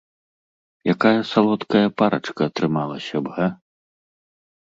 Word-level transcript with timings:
Якая 0.93 1.19
салодкая 1.31 1.87
парачка 2.01 2.41
атрымалася 2.51 3.17
б, 3.27 3.35
га?! 3.39 3.47